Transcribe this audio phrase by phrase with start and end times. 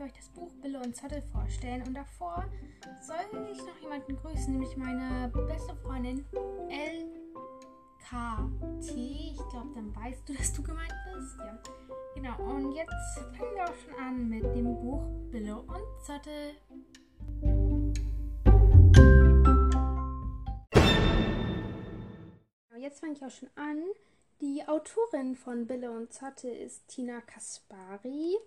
[0.00, 1.82] ich euch das Buch Bille und Zettel vorstellen.
[1.86, 2.44] Und davor
[3.02, 6.24] soll ich noch jemanden grüßen, nämlich meine beste Freundin
[6.68, 7.06] LKT.
[8.96, 11.38] Ich glaube, dann weißt du, dass du gemeint bist.
[11.38, 11.58] Ja.
[12.14, 16.54] Genau, und jetzt fangen wir auch schon an mit dem Buch Bille und Zettel.
[22.78, 23.84] Jetzt fange ich auch schon an.
[24.40, 28.38] Die Autorin von Bille und Zotte ist Tina Kaspari.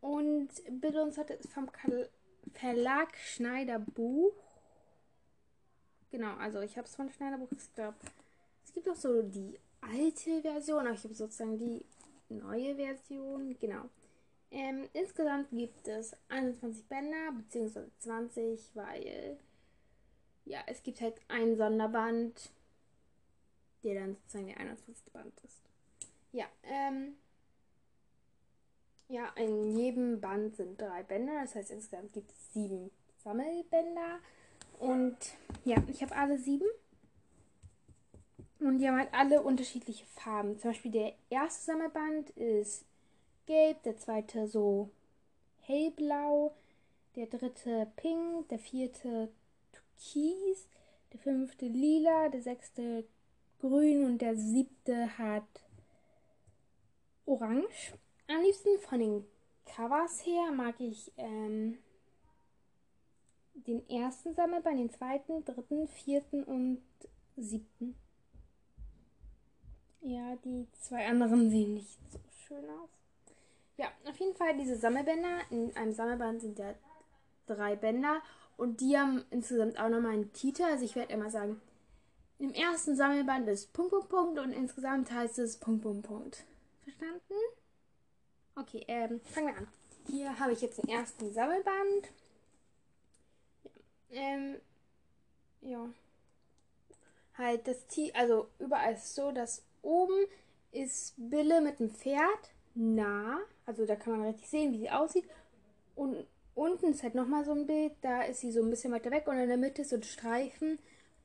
[0.00, 0.48] Und
[0.80, 1.70] Bille und Zotte ist vom
[2.52, 4.34] Verlag Schneider Buch.
[6.10, 7.48] Genau, also ich habe es von Schneider Buch.
[7.52, 7.96] Ich glaube,
[8.64, 11.84] es gibt auch so die alte Version, aber ich habe sozusagen die
[12.28, 13.56] neue Version.
[13.58, 13.88] Genau.
[14.50, 19.38] Ähm, insgesamt gibt es 21 Bänder, beziehungsweise 20, weil
[20.46, 22.50] ja, es gibt halt ein Sonderband,
[23.84, 25.12] der dann sozusagen der 21.
[25.12, 25.60] Band ist.
[26.32, 27.16] Ja, ähm,
[29.18, 32.92] ja, in jedem Band sind drei Bänder, das heißt insgesamt gibt es sieben
[33.24, 34.20] Sammelbänder.
[34.78, 35.16] Und
[35.64, 36.68] ja, ich habe alle sieben.
[38.60, 40.56] Und die haben halt alle unterschiedliche Farben.
[40.60, 42.84] Zum Beispiel der erste Sammelband ist
[43.46, 44.90] gelb, der zweite so
[45.62, 46.54] hellblau,
[47.16, 49.30] der dritte pink, der vierte
[49.72, 50.68] türkis,
[51.12, 53.04] der fünfte lila, der sechste
[53.58, 55.48] grün und der siebte hat
[57.26, 57.94] orange.
[58.28, 59.24] Am liebsten von den
[59.64, 61.78] Covers her mag ich ähm,
[63.54, 66.82] den ersten Sammelband, den zweiten, dritten, vierten und
[67.36, 67.96] siebten.
[70.02, 72.90] Ja, die zwei anderen sehen nicht so schön aus.
[73.78, 75.40] Ja, auf jeden Fall diese Sammelbänder.
[75.50, 76.74] In einem Sammelband sind ja
[77.46, 78.20] drei Bänder
[78.56, 80.64] und die haben insgesamt auch nochmal einen Titel.
[80.64, 81.60] Also ich werde immer sagen,
[82.38, 86.44] im ersten Sammelband ist Punkt, Punkt, Punkt und insgesamt heißt es Punkt, Punkt, Punkt.
[86.84, 87.34] Verstanden?
[88.60, 89.68] Okay, ähm, fangen wir an.
[90.10, 92.08] Hier habe ich jetzt den ersten Sammelband.
[94.10, 94.56] Ja, ähm,
[95.60, 95.88] ja.
[97.36, 100.26] Halt das Tier, also überall ist so, dass oben
[100.72, 103.38] ist Bille mit dem Pferd nah.
[103.64, 105.28] Also da kann man richtig sehen, wie sie aussieht.
[105.94, 107.92] Und unten ist halt nochmal so ein Bild.
[108.00, 109.28] Da ist sie so ein bisschen weiter weg.
[109.28, 110.78] Und in der Mitte ist so ein Streifen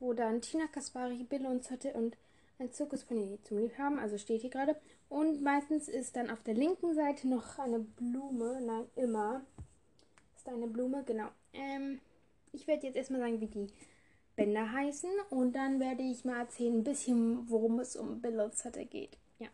[0.04, 2.16] wo dann Tina Kaspari, Bill und Zotte und
[2.58, 3.98] ein Zirkuspony zum Lieb haben.
[3.98, 4.76] Also steht hier gerade.
[5.08, 8.60] Und meistens ist dann auf der linken Seite noch eine Blume.
[8.60, 9.42] Nein, immer
[10.36, 11.04] ist da eine Blume.
[11.04, 11.28] Genau.
[11.52, 12.00] Ähm,
[12.52, 13.66] ich werde jetzt erstmal sagen, wie die
[14.36, 15.10] Bänder heißen.
[15.30, 19.18] Und dann werde ich mal erzählen, ein bisschen, worum es um Bill und Zotte geht.
[19.38, 19.48] Ja.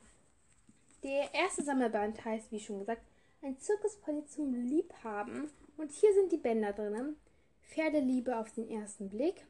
[1.03, 3.03] Der erste Sammelband heißt, wie schon gesagt,
[3.43, 5.50] ein Zirkuspony zum Liebhaben.
[5.77, 7.17] Und hier sind die Bänder drin.
[7.71, 9.47] Pferdeliebe auf den ersten Blick,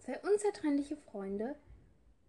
[0.00, 1.54] zwei unzertrennliche Freunde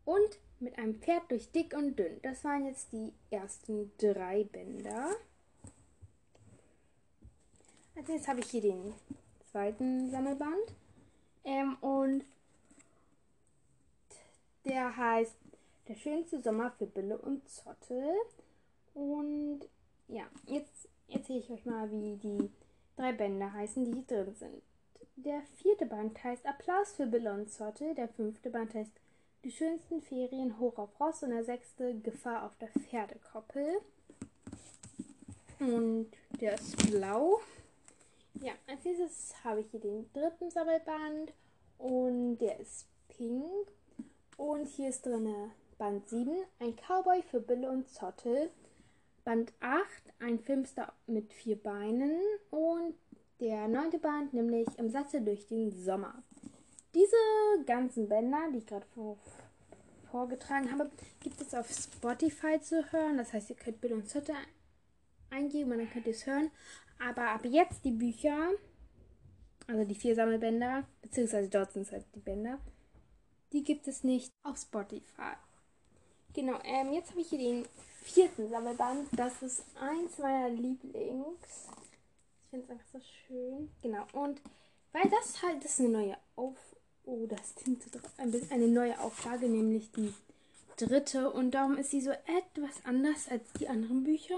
[0.06, 2.20] und mit einem Pferd durch dick und dünn.
[2.22, 5.12] Das waren jetzt die ersten drei Bänder.
[7.96, 8.94] Also jetzt habe ich hier den
[9.52, 10.74] zweiten Sammelband.
[11.44, 12.26] Ähm, und
[14.66, 15.36] der heißt
[15.90, 18.14] Der schönste Sommer für Bille und Zotte.
[18.94, 19.68] Und
[20.08, 22.50] ja, jetzt erzähle ich euch mal, wie die
[22.96, 24.62] drei Bänder heißen, die hier drin sind.
[25.16, 27.94] Der vierte Band heißt Applaus für Bill und Zotte.
[27.96, 28.94] Der fünfte Band heißt
[29.44, 31.24] Die schönsten Ferien hoch auf Ross.
[31.24, 33.80] Und der sechste Gefahr auf der Pferdekoppel.
[35.60, 37.40] Und der ist blau.
[38.42, 41.34] Ja, als nächstes habe ich hier den dritten Sammelband.
[41.78, 43.68] Und der ist pink.
[44.38, 48.50] Und hier ist drin Band 7, ein Cowboy für Bill und Zotte.
[49.26, 49.84] Band 8,
[50.20, 52.20] ein Filmstar mit vier Beinen.
[52.50, 52.96] Und
[53.40, 56.24] der neunte Band, nämlich im Satze durch den Sommer.
[56.94, 59.18] Diese ganzen Bänder, die ich gerade vor,
[60.12, 63.18] vorgetragen habe, gibt es auf Spotify zu hören.
[63.18, 64.34] Das heißt, ihr könnt Bill und Zotte
[65.30, 66.52] eingeben und dann könnt ihr es hören.
[67.00, 68.52] Aber ab jetzt die Bücher,
[69.68, 72.60] also die vier Sammelbänder, beziehungsweise dort sind es halt die Bänder,
[73.52, 75.34] die gibt es nicht auf Spotify.
[76.34, 77.66] Genau, ähm, jetzt habe ich hier den
[78.04, 79.08] vierten Sammelband.
[79.16, 81.68] Das ist eins meiner Lieblings
[82.54, 83.72] finde es einfach so schön.
[83.82, 84.06] Genau.
[84.14, 84.40] Und
[84.92, 86.58] weil das halt, das ist eine neue Auf...
[87.06, 88.12] Oh, das Tinte drauf.
[88.18, 90.14] Eine neue Auflage, nämlich die
[90.78, 91.30] dritte.
[91.32, 94.38] Und darum ist sie so etwas anders als die anderen Bücher.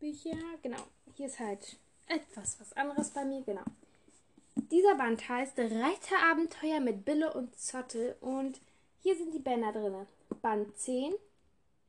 [0.00, 0.82] Bücher, genau.
[1.14, 1.76] Hier ist halt
[2.08, 3.62] etwas was anderes bei mir, genau.
[4.56, 8.60] Dieser Band heißt Reiterabenteuer mit Bille und Zotte und
[9.02, 10.06] hier sind die Bänder drin.
[10.42, 11.14] Band 10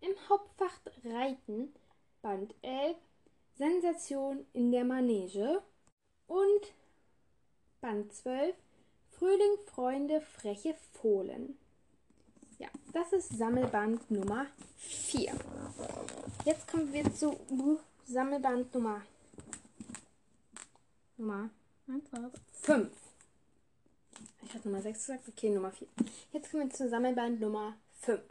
[0.02, 1.74] im Hauptfach Reiten,
[2.22, 2.96] Band 11
[3.58, 5.62] Sensation in der Manege
[6.28, 6.74] und
[7.82, 8.56] Band 12
[9.18, 11.58] Frühling, Freunde, freche Fohlen.
[12.60, 15.34] Ja, das ist Sammelband Nummer 4.
[16.46, 17.38] Jetzt kommen wir zu
[18.06, 19.02] Sammelband Nummer
[21.18, 21.50] Nummer
[22.62, 22.92] 5.
[24.42, 25.28] Ich hatte Nummer 6 gesagt.
[25.28, 25.88] Okay, Nummer 4.
[26.32, 28.22] Jetzt kommen wir zur Sammelband Nummer 5.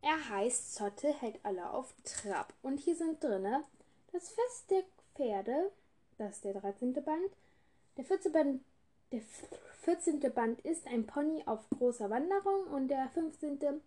[0.00, 2.52] Er heißt Zotte hält alle auf Trab.
[2.62, 3.64] Und hier sind drinne
[4.12, 4.82] das Fest der
[5.14, 5.70] Pferde.
[6.18, 6.92] Das ist der 13.
[6.94, 7.30] Band.
[7.96, 8.32] Der 14.
[8.32, 8.64] Band,
[9.12, 9.22] der
[9.82, 10.20] 14.
[10.32, 13.80] Band ist ein Pony auf großer Wanderung und der 15.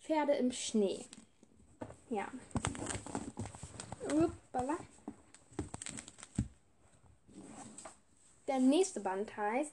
[0.00, 1.04] Pferde im Schnee.
[2.10, 2.28] Ja.
[4.04, 4.76] Uppala.
[8.46, 9.72] Der nächste Band heißt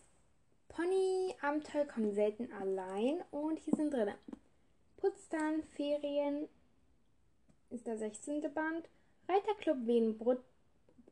[0.70, 4.14] Pony Abenteuer kommen selten allein und hier sind drin
[4.98, 6.50] Putztern, Ferien
[7.70, 8.42] ist der 16.
[8.54, 8.88] Band,
[9.30, 10.44] Reiterclub Wedenbruck,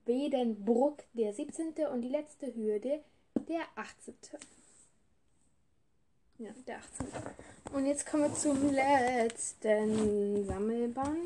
[0.06, 1.86] Wedenbruck der 17.
[1.92, 3.04] und die letzte Hürde
[3.36, 4.16] der 18.
[6.40, 7.08] Ja, der 18.
[7.74, 11.18] Und jetzt kommen wir zum letzten Sammelband.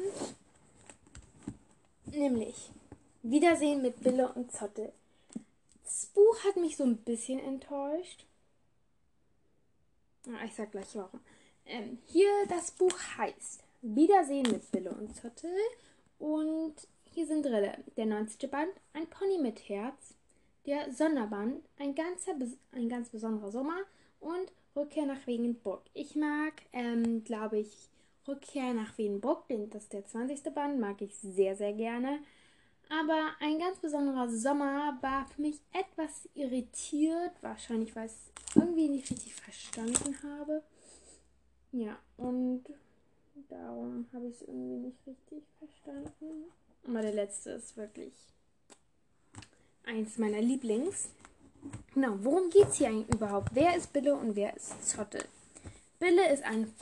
[2.05, 2.71] Nämlich
[3.23, 4.93] Wiedersehen mit Bille und Zotte.
[5.83, 8.25] Das Buch hat mich so ein bisschen enttäuscht.
[10.45, 11.21] Ich sag gleich warum.
[11.65, 15.49] Ähm, hier das Buch heißt Wiedersehen mit Bille und Zotte.
[16.19, 16.75] Und
[17.13, 18.49] hier sind drin der 90.
[18.51, 20.13] Band, ein Pony mit Herz,
[20.67, 22.33] der Sonderband, ein, ganzer,
[22.73, 23.79] ein ganz besonderer Sommer
[24.19, 25.81] und Rückkehr nach Wegenburg.
[25.93, 27.89] Ich mag, ähm, glaube ich,
[28.27, 30.53] Rückkehr nach Wegenburg, denn das ist der 20.
[30.53, 32.19] Band, mag ich sehr, sehr gerne.
[32.89, 38.89] Aber ein ganz besonderer Sommer war für mich etwas irritiert, wahrscheinlich weil ich es irgendwie
[38.89, 40.63] nicht richtig verstanden habe.
[41.71, 42.63] Ja, und
[43.49, 46.45] darum habe ich es irgendwie nicht richtig verstanden.
[46.85, 48.13] Aber der letzte ist wirklich
[49.87, 51.09] eins meiner Lieblings.
[51.93, 53.49] Genau, worum geht es hier eigentlich überhaupt?
[53.53, 55.25] Wer ist Bille und wer ist Zotte?
[55.99, 56.73] Bille ist ein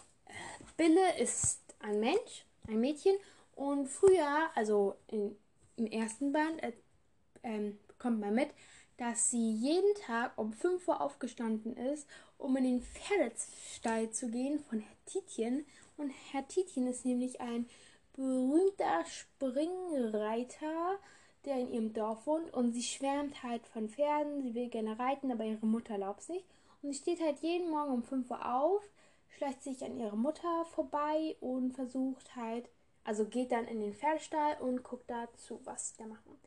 [0.77, 3.15] Bille ist ein Mensch, ein Mädchen
[3.55, 5.37] und früher, also in
[5.77, 6.73] im ersten Band äh,
[7.43, 8.49] ähm, bekommt man mit,
[8.97, 14.59] dass sie jeden Tag um 5 Uhr aufgestanden ist, um in den Pferdestall zu gehen
[14.59, 15.65] von Herr Titien.
[15.97, 17.67] Und Herr Titien ist nämlich ein
[18.13, 20.97] berühmter Springreiter,
[21.45, 22.53] der in ihrem Dorf wohnt.
[22.53, 26.29] Und sie schwärmt halt von Pferden, sie will gerne reiten, aber ihre Mutter erlaubt es
[26.29, 26.45] nicht.
[26.81, 28.83] Und sie steht halt jeden Morgen um 5 Uhr auf,
[29.29, 32.69] schleicht sich an ihre Mutter vorbei und versucht halt
[33.05, 36.39] also geht dann in den Pferdestall und guckt dazu, was sie da machen.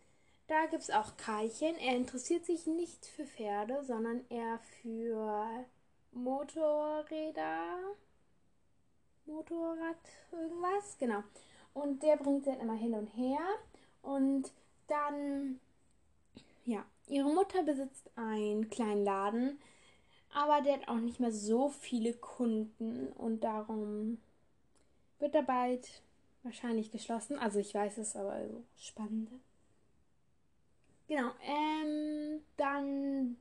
[0.48, 1.76] Da gibt es auch Karlchen.
[1.76, 5.46] Er interessiert sich nicht für Pferde, sondern eher für
[6.10, 7.78] Motorräder.
[9.26, 9.96] Motorrad,
[10.32, 11.22] irgendwas, genau.
[11.74, 13.38] Und der bringt sie dann immer hin und her.
[14.02, 14.50] Und
[14.88, 15.60] dann,
[16.64, 19.58] ja, ihre Mutter besitzt einen kleinen Laden,
[20.34, 24.18] aber der hat auch nicht mehr so viele Kunden und darum
[25.18, 26.02] wird er bald
[26.42, 27.38] wahrscheinlich geschlossen.
[27.38, 29.30] Also ich weiß es, aber also spannend.
[31.08, 33.36] Genau, ähm, dann,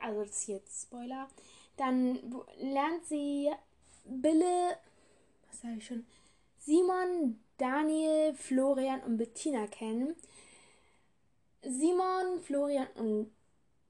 [0.00, 1.28] also das ist jetzt Spoiler,
[1.76, 2.18] dann
[2.58, 3.50] lernt sie
[4.04, 4.78] Bille,
[5.48, 6.06] was sage ich schon,
[6.58, 10.14] Simon, Daniel, Florian und Bettina kennen.
[11.62, 13.30] Simon, Florian und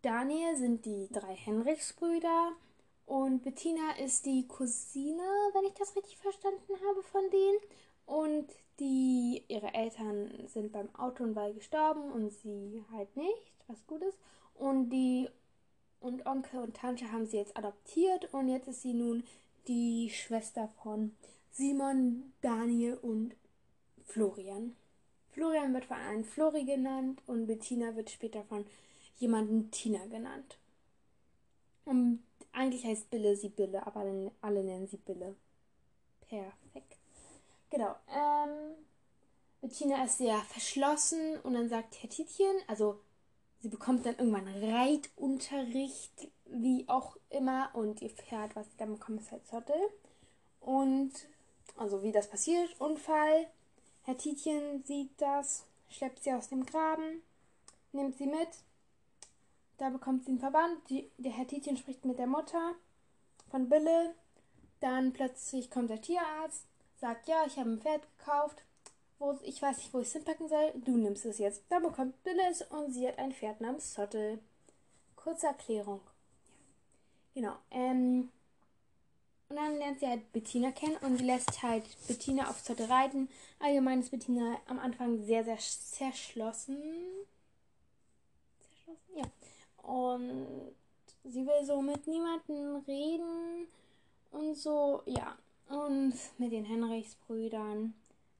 [0.02, 2.52] Daniel sind die drei Henrichsbrüder
[3.06, 7.58] und Bettina ist die Cousine, wenn ich das richtig verstanden habe, von denen.
[8.04, 14.18] Und die, ihre Eltern sind beim Autounfall gestorben und sie halt nicht, was gut ist.
[14.54, 15.28] Und die
[16.00, 19.24] und Onkel und Tante haben sie jetzt adoptiert und jetzt ist sie nun
[19.66, 21.16] die Schwester von
[21.50, 23.34] Simon, Daniel und
[24.04, 24.76] Florian.
[25.36, 28.64] Florian wird von einem Flori genannt und Bettina wird später von
[29.18, 30.56] jemandem Tina genannt.
[31.84, 34.00] Und eigentlich heißt Bille sie Bille, aber
[34.40, 35.36] alle nennen sie Bille.
[36.26, 36.96] Perfekt.
[37.68, 37.94] Genau.
[38.08, 38.76] Ähm,
[39.60, 42.98] Bettina ist sehr verschlossen und dann sagt Herr Tietjen, also
[43.60, 49.20] sie bekommt dann irgendwann Reitunterricht, wie auch immer, und ihr Pferd, was sie dann bekommt,
[49.20, 49.76] ist halt Zottel.
[50.60, 51.12] Und,
[51.76, 53.48] also wie das passiert, Unfall.
[54.06, 57.22] Herr Tietjen sieht das, schleppt sie aus dem Graben,
[57.92, 58.48] nimmt sie mit.
[59.78, 60.78] Da bekommt sie einen Verband.
[60.88, 62.76] Die, der Herr Tietjen spricht mit der Mutter
[63.50, 64.14] von Bille.
[64.80, 66.66] Dann plötzlich kommt der Tierarzt
[67.00, 68.62] sagt, ja, ich habe ein Pferd gekauft,
[69.18, 71.64] wo ich weiß nicht, wo ich es hinpacken soll, du nimmst es jetzt.
[71.68, 74.38] Dann bekommt Bill es und sie hat ein Pferd namens Zottel.
[75.16, 76.00] Kurze Erklärung.
[77.34, 77.56] Genau.
[77.70, 78.30] Ähm,
[79.48, 83.28] und dann lernt sie halt Bettina kennen und sie lässt halt Bettina auf Zottel reiten.
[83.60, 86.78] Allgemein ist Bettina am Anfang sehr, sehr zerschlossen.
[88.58, 89.16] Zerschlossen?
[89.16, 89.24] Ja.
[89.84, 90.74] Und
[91.24, 93.68] sie will so mit niemandem reden
[94.32, 95.36] und so, ja.
[95.68, 97.94] Und mit den Henrichs Brüdern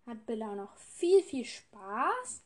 [0.07, 2.43] hat Billa noch viel, viel Spaß.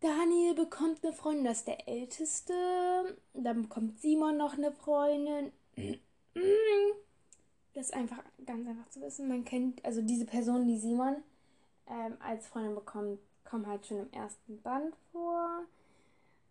[0.00, 3.16] Daniel bekommt eine Freundin, das ist der Älteste.
[3.32, 5.52] Dann bekommt Simon noch eine Freundin.
[7.74, 9.28] Das ist einfach ganz einfach zu wissen.
[9.28, 11.16] Man kennt, also diese Person, die Simon
[11.88, 15.64] ähm, als Freundin bekommt, kommen halt schon im ersten Band vor.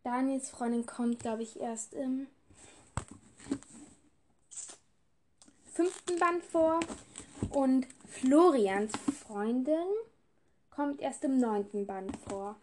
[0.03, 2.27] Daniels Freundin kommt, glaube ich, erst im
[5.72, 6.82] fünften Band vor.
[7.51, 8.92] Und Florians
[9.25, 9.88] Freundin
[10.70, 12.58] kommt erst im neunten Band vor.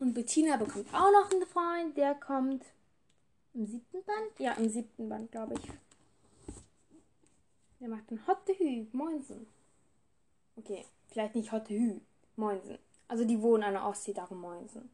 [0.00, 2.64] Und Bettina bekommt auch noch einen Freund, der kommt
[3.54, 4.38] im siebten Band?
[4.38, 5.87] Ja, im siebten Band, glaube ich.
[7.80, 9.46] Der macht dann Hotte Hü, Moinsen.
[10.56, 12.00] Okay, vielleicht nicht Hotte Hü,
[12.36, 12.78] Moinsen.
[13.06, 14.90] Also die wohnen an der Ostsee, darum Moinsen.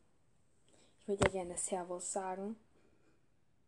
[1.01, 2.57] Ich würde ja gerne Servus sagen.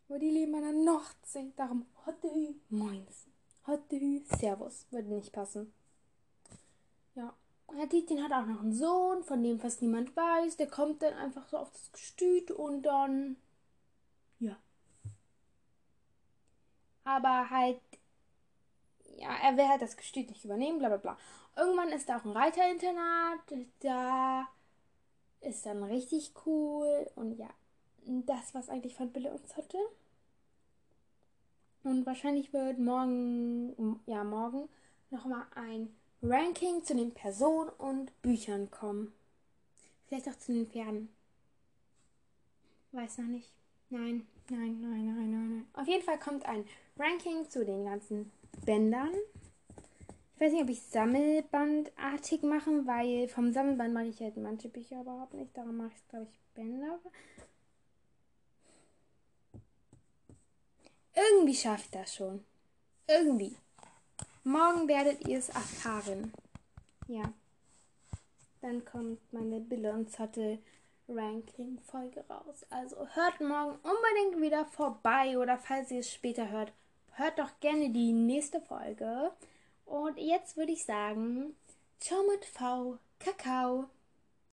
[0.08, 3.32] Aber die leben an der Nordsee, darum Hotte Hü, Moinsen.
[3.66, 4.86] Hotte Hü, Servus.
[4.90, 5.72] Würde nicht passen.
[7.14, 7.34] Ja.
[7.74, 10.56] Herr Tietjen hat auch noch einen Sohn, von dem fast niemand weiß.
[10.56, 13.36] Der kommt dann einfach so auf das Gestüt und dann.
[14.38, 14.56] Ja.
[17.04, 17.80] Aber halt.
[19.16, 21.18] Ja, er will halt das Gestüt nicht übernehmen, bla bla bla.
[21.56, 23.40] Irgendwann ist da auch ein Reiterinternat.
[23.80, 24.46] Da
[25.40, 27.10] ist dann richtig cool.
[27.14, 27.48] Und ja,
[28.04, 29.78] das was eigentlich von Bille uns hatte.
[31.82, 34.68] Und wahrscheinlich wird morgen, ja, morgen
[35.10, 39.12] nochmal ein Ranking zu den Personen und Büchern kommen.
[40.06, 41.08] Vielleicht auch zu den Pferden.
[42.92, 43.52] Weiß noch nicht.
[43.90, 45.66] Nein, nein, nein, nein, nein, nein.
[45.74, 46.64] Auf jeden Fall kommt ein
[46.98, 48.32] Ranking zu den ganzen
[48.64, 49.14] Bändern.
[50.34, 55.00] Ich weiß nicht, ob ich Sammelbandartig machen, weil vom Sammelband mache ich halt manche Bücher
[55.00, 55.56] überhaupt nicht.
[55.56, 56.98] Darum mache ich, glaube ich, Bänder.
[61.14, 62.44] Irgendwie schafft das schon.
[63.08, 63.56] Irgendwie.
[64.44, 66.32] Morgen werdet ihr es erfahren.
[67.08, 67.32] Ja.
[68.60, 70.58] Dann kommt meine Bille und Zotte
[71.08, 72.66] Ranking Folge raus.
[72.68, 76.72] Also hört morgen unbedingt wieder vorbei oder falls ihr es später hört,
[77.16, 79.32] hört doch gerne die nächste Folge.
[79.84, 81.54] Und jetzt würde ich sagen,
[81.98, 83.88] ciao mit V, Kakao.